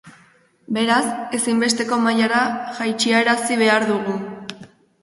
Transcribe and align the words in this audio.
Beraz, 0.77 1.03
ezinbesteko 1.39 2.01
mailara 2.07 2.41
jaitsarazi 2.81 3.61
behar 3.65 3.89
dugu. 3.93 4.19